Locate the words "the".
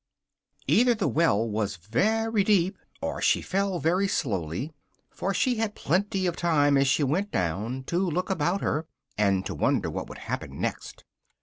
0.95-1.07